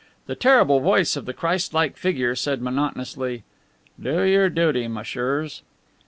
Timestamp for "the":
0.25-0.33, 1.27-1.31